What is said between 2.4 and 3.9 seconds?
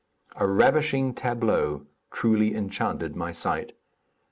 enchanted my sight.